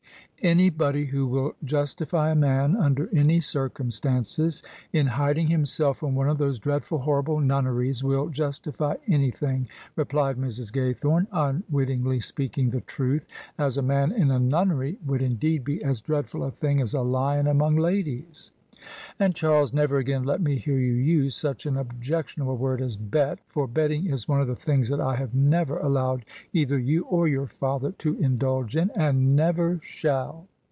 "Anybody 0.43 1.05
who 1.05 1.27
will 1.27 1.53
justify 1.63 2.31
a 2.31 2.35
man, 2.35 2.75
under 2.75 3.07
any 3.15 3.41
circum 3.41 3.91
stances, 3.91 4.63
in 4.91 5.05
hiding 5.05 5.45
himself 5.49 6.01
in 6.01 6.15
one 6.15 6.27
of 6.29 6.39
those 6.39 6.57
dreadful, 6.57 6.97
horrible 6.97 7.39
nunneries, 7.39 8.03
will 8.03 8.27
justify 8.27 8.95
anything," 9.05 9.67
replied 9.95 10.37
Mrs. 10.37 10.71
Gajrthome, 10.73 11.27
unwittingly 11.31 12.21
peaking 12.35 12.71
the 12.71 12.81
truth, 12.81 13.27
as 13.59 13.77
a 13.77 13.83
man 13.83 14.11
in 14.11 14.31
a 14.31 14.39
nunnery 14.39 14.97
would 15.05 15.21
indeed 15.21 15.63
be 15.63 15.83
as 15.83 16.01
dreadful 16.01 16.43
a 16.43 16.49
thing 16.49 16.81
as 16.81 16.95
a 16.95 17.01
lion 17.03 17.45
among 17.45 17.75
ladies." 17.75 18.49
And, 19.19 19.35
Charles, 19.35 19.73
never 19.75 19.97
again 19.97 20.23
let 20.23 20.41
me 20.41 20.55
hear 20.55 20.79
you 20.79 20.93
use 20.93 21.35
such 21.35 21.67
an 21.67 21.77
objection 21.77 22.41
able 22.41 22.57
word 22.57 22.81
as' 22.81 22.97
bet,' 22.97 23.37
for 23.47 23.67
betting 23.67 24.07
is 24.07 24.27
one 24.27 24.41
of 24.41 24.47
the 24.47 24.55
things 24.55 24.89
that 24.89 24.99
I 24.99 25.17
have 25.17 25.35
never 25.35 25.77
allowed 25.77 26.25
either 26.51 26.79
you 26.79 27.03
or 27.03 27.27
your 27.27 27.45
father 27.45 27.91
to 27.99 28.17
indulge 28.17 28.75
in, 28.75 28.89
and 28.95 29.35
never 29.35 29.77
shall." 29.83 30.47